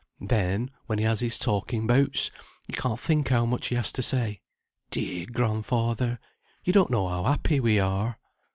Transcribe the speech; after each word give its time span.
Then, 0.25 0.71
when 0.87 0.97
he 0.97 1.05
has 1.05 1.19
his 1.19 1.37
talking 1.37 1.85
bouts, 1.85 2.31
you 2.67 2.73
can't 2.75 2.99
think 2.99 3.29
how 3.29 3.45
much 3.45 3.67
he 3.67 3.75
has 3.75 3.91
to 3.91 4.01
say. 4.01 4.41
Dear 4.89 5.27
grandfather! 5.31 6.17
you 6.63 6.73
don't 6.73 6.89
know 6.89 7.07
how 7.07 7.25
happy 7.25 7.59
we 7.59 7.77
are!" 7.77 8.17